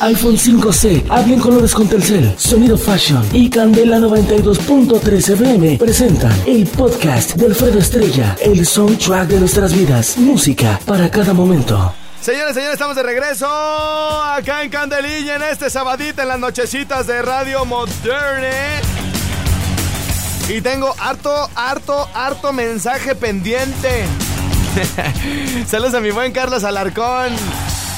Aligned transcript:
iPhone 0.00 0.36
5C, 0.36 1.04
habla 1.08 1.34
en 1.34 1.40
colores 1.40 1.74
con 1.74 1.88
Telcel, 1.88 2.34
Sonido 2.38 2.76
Fashion 2.76 3.24
y 3.32 3.48
Candela 3.48 3.98
92.3 3.98 5.32
FM 5.34 5.78
presentan 5.78 6.32
el 6.46 6.66
podcast 6.66 7.34
de 7.34 7.46
Alfredo 7.46 7.78
Estrella, 7.78 8.36
el 8.40 8.66
soundtrack 8.66 9.28
de 9.28 9.40
nuestras 9.40 9.72
vidas, 9.74 10.16
música 10.18 10.80
para 10.84 11.10
cada 11.10 11.32
momento. 11.32 11.94
Señores, 12.20 12.54
señores, 12.54 12.74
estamos 12.74 12.96
de 12.96 13.02
regreso 13.02 13.46
acá 13.46 14.62
en 14.62 14.70
Candelilla 14.70 15.36
en 15.36 15.42
este 15.42 15.70
sabadito 15.70 16.22
en 16.22 16.28
las 16.28 16.38
nochecitas 16.38 17.06
de 17.06 17.22
Radio 17.22 17.64
Moderne. 17.64 18.80
Y 20.48 20.60
tengo 20.60 20.94
harto, 20.98 21.48
harto, 21.54 22.08
harto 22.14 22.52
mensaje 22.52 23.14
pendiente. 23.14 24.04
Saludos 25.68 25.94
a 25.94 26.00
mi 26.00 26.10
buen 26.10 26.32
Carlos 26.32 26.64
Alarcón 26.64 27.32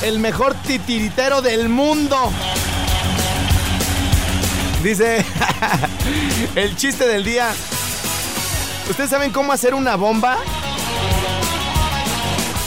el 0.03 0.19
mejor 0.19 0.55
titiritero 0.55 1.43
del 1.43 1.69
mundo. 1.69 2.33
Dice, 4.83 5.25
el 6.55 6.77
chiste 6.77 7.07
del 7.07 7.25
día. 7.25 7.51
¿Ustedes 8.89 9.11
saben 9.11 9.33
cómo 9.33 9.53
hacer 9.53 9.75
una 9.75 9.97
bomba? 9.97 10.39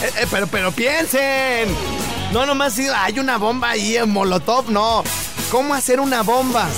Eh, 0.02 0.10
eh, 0.20 0.26
pero, 0.30 0.46
pero 0.46 0.72
piensen. 0.72 1.74
No 2.32 2.46
nomás 2.46 2.78
hay 2.78 3.18
una 3.18 3.38
bomba 3.38 3.70
ahí 3.70 3.96
en 3.96 4.10
Molotov, 4.10 4.70
no. 4.70 5.02
¿Cómo 5.50 5.74
hacer 5.74 6.00
una 6.00 6.22
bomba? 6.22 6.68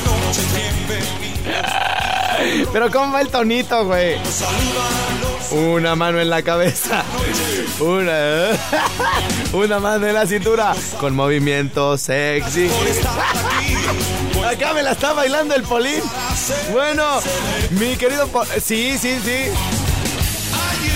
Pero 2.72 2.90
¿cómo 2.90 3.12
va 3.12 3.20
el 3.20 3.28
tonito, 3.28 3.86
güey? 3.86 4.16
Una 5.54 5.94
mano 5.94 6.20
en 6.20 6.30
la 6.30 6.42
cabeza. 6.42 7.04
Una, 7.78 8.48
una 9.52 9.78
mano 9.78 10.06
en 10.06 10.14
la 10.14 10.26
cintura. 10.26 10.74
Con 10.98 11.14
movimiento 11.14 11.96
sexy. 11.96 12.68
Acá 14.44 14.72
me 14.74 14.82
la 14.82 14.90
está 14.92 15.12
bailando 15.12 15.54
el 15.54 15.62
Polín. 15.62 16.02
Bueno, 16.72 17.04
mi 17.70 17.94
querido... 17.94 18.28
sí, 18.60 18.98
sí, 18.98 19.16
sí. 19.24 19.44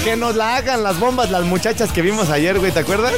Que 0.02 0.16
nos 0.16 0.34
la 0.34 0.56
hagan 0.56 0.82
las 0.82 0.98
bombas 0.98 1.30
las 1.30 1.44
muchachas 1.44 1.92
que 1.92 2.02
vimos 2.02 2.28
ayer, 2.28 2.58
güey, 2.58 2.72
¿te 2.72 2.80
acuerdas? 2.80 3.14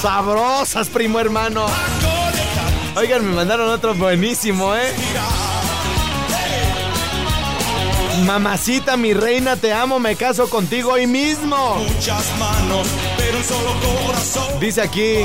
Sabrosas, 0.00 0.88
primo 0.88 1.20
hermano. 1.20 1.66
Oigan, 2.96 3.26
me 3.26 3.34
mandaron 3.34 3.68
otro 3.68 3.94
buenísimo, 3.94 4.74
¿eh? 4.74 4.90
Mamacita, 8.24 8.96
mi 8.96 9.14
reina, 9.14 9.56
te 9.56 9.72
amo, 9.72 9.98
me 9.98 10.14
caso 10.16 10.48
contigo 10.48 10.92
hoy 10.92 11.06
mismo. 11.06 11.76
Muchas 11.76 12.24
manos, 12.38 12.86
pero 13.16 13.38
un 13.38 13.44
solo 13.44 13.74
corazón. 14.04 14.60
Dice 14.60 14.82
aquí. 14.82 15.18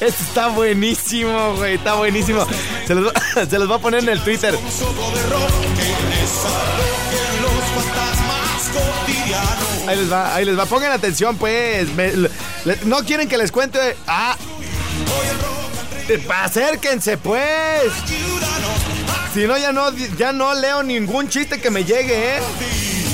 Esto 0.00 0.22
está 0.22 0.48
buenísimo, 0.48 1.56
güey, 1.56 1.74
está 1.74 1.94
buenísimo. 1.94 2.46
Se 2.86 2.94
los, 2.94 3.12
se 3.50 3.58
los 3.58 3.68
voy 3.68 3.76
a 3.76 3.80
poner 3.80 4.02
en 4.02 4.08
el 4.10 4.20
Twitter. 4.20 4.56
Ahí 9.86 9.96
les 9.96 10.12
va, 10.12 10.34
ahí 10.34 10.44
les 10.44 10.58
va. 10.58 10.66
Pongan 10.66 10.92
atención, 10.92 11.36
pues. 11.36 11.88
no 12.84 13.04
quieren 13.04 13.28
que 13.28 13.36
les 13.36 13.50
cuente. 13.50 13.96
Ah. 14.06 14.36
Acérquense, 16.42 17.18
pues. 17.18 17.92
Si 19.32 19.46
no, 19.46 19.56
ya 19.56 19.72
no, 19.72 19.90
ya 20.18 20.32
no 20.32 20.54
leo 20.54 20.82
ningún 20.82 21.28
chiste 21.28 21.60
que 21.60 21.70
me 21.70 21.84
llegue, 21.84 22.36
¿eh? 22.36 22.40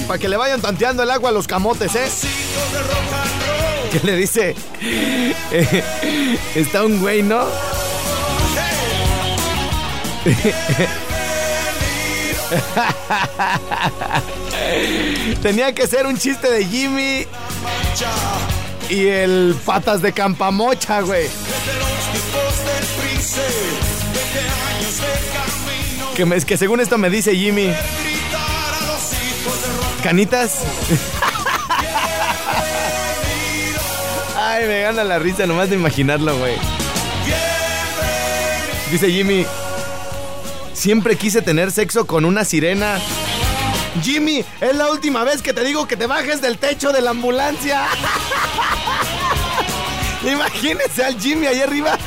Para 0.06 0.18
que 0.18 0.28
le 0.28 0.36
vayan 0.38 0.62
tanteando 0.62 1.02
el 1.02 1.10
agua 1.10 1.28
a 1.30 1.32
los 1.32 1.46
camotes, 1.46 1.94
¿eh? 1.94 2.08
¿Qué 3.92 4.00
le 4.00 4.16
dice? 4.16 4.54
está 6.54 6.84
un 6.84 7.00
güey, 7.00 7.22
¿no? 7.22 7.46
Tenía 15.42 15.74
que 15.74 15.86
ser 15.86 16.06
un 16.06 16.16
chiste 16.16 16.50
de 16.50 16.64
Jimmy 16.64 17.26
y 18.88 19.06
el 19.06 19.54
patas 19.64 20.00
de 20.00 20.12
campamocha, 20.12 21.00
güey. 21.02 21.28
Que, 26.16 26.24
que 26.46 26.56
según 26.56 26.80
esto 26.80 26.96
me 26.96 27.10
dice 27.10 27.36
Jimmy. 27.36 27.74
Canitas. 30.02 30.60
Ay, 34.38 34.64
me 34.66 34.80
gana 34.80 35.04
la 35.04 35.18
risa 35.18 35.44
nomás 35.46 35.68
de 35.68 35.76
imaginarlo, 35.76 36.38
güey. 36.38 36.54
Dice 38.90 39.10
Jimmy. 39.10 39.44
Siempre 40.72 41.16
quise 41.16 41.42
tener 41.42 41.70
sexo 41.70 42.06
con 42.06 42.24
una 42.24 42.46
sirena. 42.46 42.98
Jimmy, 44.02 44.42
es 44.62 44.74
la 44.74 44.90
última 44.90 45.22
vez 45.22 45.42
que 45.42 45.52
te 45.52 45.64
digo 45.64 45.86
que 45.86 45.98
te 45.98 46.06
bajes 46.06 46.40
del 46.40 46.56
techo 46.56 46.92
de 46.92 47.02
la 47.02 47.10
ambulancia. 47.10 47.82
Imagínense 50.26 51.04
al 51.04 51.20
Jimmy 51.20 51.46
allá 51.46 51.64
arriba, 51.64 51.98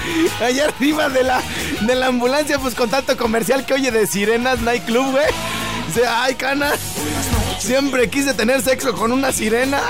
allá 0.41 0.65
arriba 0.65 1.09
de 1.09 1.23
la, 1.23 1.41
de 1.89 1.95
la 1.95 2.05
ambulancia, 2.05 2.59
pues 2.59 2.75
con 2.75 2.87
tanto 2.87 3.17
comercial 3.17 3.65
que 3.65 3.73
oye 3.73 3.89
de 3.89 4.05
Sirenas 4.05 4.61
Nightclub, 4.61 5.09
güey. 5.09 5.25
Dice, 5.87 6.05
ay, 6.07 6.35
cana, 6.35 6.69
siempre 7.57 8.11
quise 8.11 8.35
tener 8.35 8.61
sexo 8.61 8.93
con 8.93 9.11
una 9.11 9.31
sirena. 9.31 9.81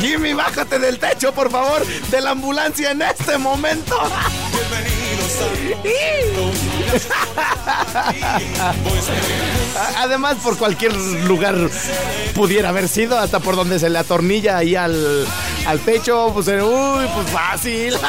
Jimmy, 0.00 0.34
bájate 0.34 0.78
del 0.78 0.98
techo, 0.98 1.32
por 1.32 1.50
favor, 1.50 1.86
de 1.86 2.20
la 2.20 2.32
ambulancia 2.32 2.90
en 2.90 3.00
este 3.00 3.38
momento. 3.38 3.96
Además, 9.96 10.36
por 10.42 10.56
cualquier 10.56 10.94
lugar 10.94 11.54
pudiera 12.34 12.70
haber 12.70 12.88
sido, 12.88 13.18
hasta 13.18 13.40
por 13.40 13.56
donde 13.56 13.78
se 13.78 13.90
le 13.90 13.98
atornilla 13.98 14.58
ahí 14.58 14.74
al, 14.74 15.26
al 15.66 15.80
techo, 15.80 16.30
pues, 16.32 16.48
uy, 16.48 17.06
pues 17.14 17.30
fácil. 17.30 17.96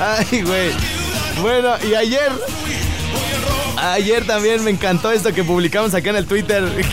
Ay, 0.00 0.42
güey. 0.42 0.70
Bueno, 1.40 1.74
y 1.88 1.94
ayer, 1.94 2.30
ayer 3.76 4.26
también 4.26 4.62
me 4.64 4.70
encantó 4.70 5.10
esto 5.10 5.32
que 5.32 5.44
publicamos 5.44 5.94
acá 5.94 6.10
en 6.10 6.16
el 6.16 6.26
Twitter. 6.26 6.64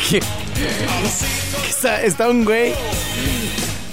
está, 1.70 2.02
está 2.02 2.30
un 2.30 2.46
güey. 2.46 2.74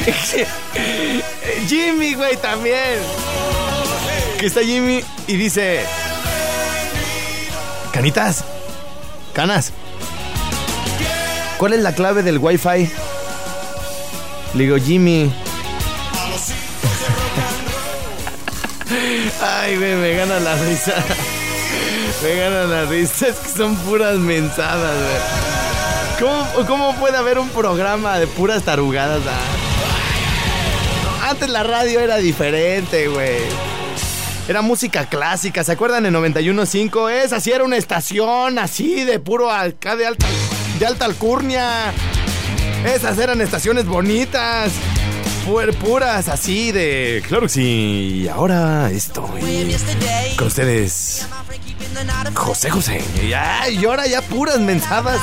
Jimmy, 1.68 2.14
güey, 2.14 2.36
también 2.36 3.00
está 4.46 4.62
Jimmy 4.62 5.02
y 5.26 5.36
dice: 5.36 5.84
Canitas, 7.92 8.44
canas, 9.34 9.72
¿cuál 11.58 11.74
es 11.74 11.80
la 11.80 11.94
clave 11.94 12.22
del 12.22 12.38
Wi-Fi? 12.38 12.90
Le 14.54 14.64
digo, 14.64 14.78
Jimmy. 14.78 15.30
Ay, 19.42 19.76
güey, 19.76 19.96
me 19.96 20.14
gana 20.14 20.40
la 20.40 20.54
risa. 20.54 20.94
Me 22.22 22.36
gana 22.36 22.64
la 22.64 22.84
risa. 22.84 23.28
Es 23.28 23.36
que 23.36 23.48
son 23.48 23.76
puras 23.76 24.16
mensadas, 24.16 24.96
güey. 24.96 25.18
¿Cómo, 26.20 26.46
¿Cómo, 26.66 26.94
puede 26.96 27.16
haber 27.16 27.40
un 27.40 27.48
programa 27.48 28.18
de 28.18 28.26
puras 28.28 28.62
tarugadas? 28.62 29.22
Ah? 29.26 29.40
Antes 31.30 31.48
la 31.48 31.62
radio 31.64 32.00
era 32.00 32.18
diferente, 32.18 33.08
güey. 33.08 33.38
Era 34.46 34.60
música 34.60 35.06
clásica, 35.06 35.64
¿se 35.64 35.72
acuerdan 35.72 36.04
en 36.04 36.12
91.5? 36.12 37.10
Esa 37.10 37.40
sí 37.40 37.50
era 37.50 37.64
una 37.64 37.78
estación 37.78 38.58
así 38.58 39.02
de 39.04 39.18
puro 39.18 39.50
acá 39.50 39.96
de 39.96 40.06
alta, 40.06 40.26
de 40.78 40.84
alta 40.84 41.06
alcurnia. 41.06 41.94
Esas 42.84 43.18
eran 43.18 43.40
estaciones 43.40 43.86
bonitas. 43.86 44.72
puras 45.80 46.28
así 46.28 46.72
de. 46.72 47.22
Claro 47.26 47.44
que 47.44 47.48
sí. 47.48 48.22
Y 48.24 48.28
ahora 48.28 48.90
estoy 48.90 49.40
con 50.36 50.46
ustedes. 50.48 51.26
José 52.34 52.68
José. 52.68 53.02
Y, 53.22 53.28
y 53.28 53.84
ahora 53.86 54.06
ya 54.06 54.20
puras 54.20 54.60
mensadas. 54.60 55.22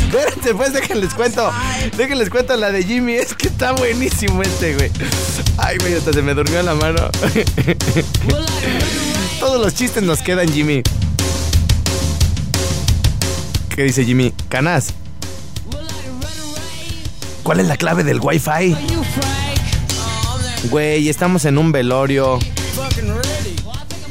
Espérense, 0.00 0.54
pues 0.56 0.72
déjenles 0.72 1.14
cuento. 1.14 1.52
Déjenles 1.96 2.28
cuento 2.28 2.56
la 2.56 2.72
de 2.72 2.82
Jimmy. 2.82 3.12
Es 3.12 3.34
que 3.34 3.46
está 3.46 3.70
buenísimo 3.70 4.42
este, 4.42 4.74
güey. 4.74 4.90
Ay, 5.58 5.76
güey, 5.78 5.94
hasta 5.94 6.12
se 6.12 6.22
me 6.22 6.34
durmió 6.34 6.62
la 6.62 6.74
mano. 6.74 7.10
Todos 9.40 9.60
los 9.60 9.74
chistes 9.74 10.02
nos 10.02 10.20
quedan, 10.20 10.48
Jimmy. 10.48 10.82
¿Qué 13.74 13.82
dice 13.82 14.04
Jimmy? 14.04 14.32
Canas. 14.48 14.94
¿Cuál 17.42 17.60
es 17.60 17.66
la 17.66 17.76
clave 17.76 18.04
del 18.04 18.20
Wi-Fi? 18.20 18.76
Güey, 20.70 21.08
estamos 21.08 21.44
en 21.44 21.58
un 21.58 21.72
velorio. 21.72 22.38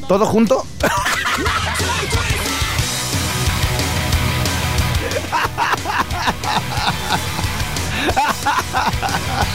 ¿Todo 0.08 0.26
junto? 0.26 0.66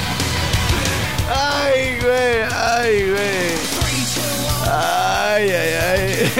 Ay, 1.31 1.99
güey, 2.01 2.43
ay, 2.55 3.11
güey. 3.11 3.53
Ay, 4.71 5.51
ay, 5.51 5.75
ay. 5.91 6.33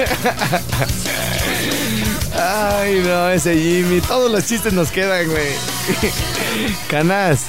Ay, 2.35 3.03
no, 3.05 3.29
ese 3.31 3.55
Jimmy. 3.55 4.01
Todos 4.01 4.31
los 4.31 4.47
chistes 4.47 4.73
nos 4.73 4.91
quedan, 4.91 5.29
güey. 5.29 5.53
Canas. 6.89 7.41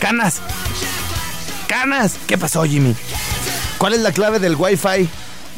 Canas. 0.00 0.40
Canas. 1.66 2.16
¿Qué 2.26 2.36
pasó, 2.36 2.64
Jimmy? 2.64 2.94
¿Cuál 3.78 3.94
es 3.94 4.00
la 4.00 4.12
clave 4.12 4.38
del 4.38 4.56
Wi-Fi? 4.56 5.08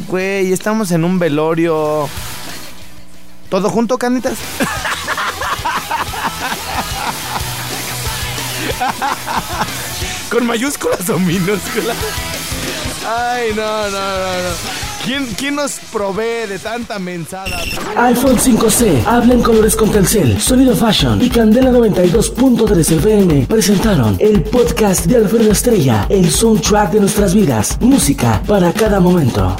Güey, 0.08 0.52
estamos 0.52 0.90
en 0.92 1.04
un 1.04 1.18
velorio. 1.18 2.08
¿Todo 3.48 3.70
junto, 3.70 3.98
canitas? 3.98 4.34
¿Con 10.30 10.46
mayúsculas 10.46 11.08
o 11.10 11.18
minúsculas? 11.18 11.96
Ay, 13.06 13.50
no, 13.54 13.62
no, 13.62 13.90
no, 13.90 14.42
no. 14.42 14.90
¿Quién, 15.04 15.26
¿Quién 15.36 15.54
nos 15.54 15.80
provee 15.90 16.46
de 16.46 16.58
tanta 16.58 16.98
mensada? 16.98 17.58
iPhone 17.96 18.36
5C, 18.36 19.06
habla 19.06 19.34
en 19.34 19.42
colores 19.42 19.74
con 19.74 19.90
Telcel, 19.90 20.38
Sonido 20.40 20.76
Fashion 20.76 21.22
y 21.22 21.30
Candela 21.30 21.70
92.3 21.70 22.96
FM 22.98 23.46
presentaron 23.46 24.16
el 24.20 24.42
podcast 24.42 25.06
de 25.06 25.16
Alfredo 25.16 25.52
Estrella, 25.52 26.06
el 26.10 26.30
soundtrack 26.30 26.92
de 26.92 27.00
nuestras 27.00 27.34
vidas, 27.34 27.78
música 27.80 28.42
para 28.46 28.72
cada 28.72 29.00
momento. 29.00 29.56